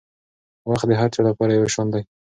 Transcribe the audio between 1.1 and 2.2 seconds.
چا لپاره یو شان دی.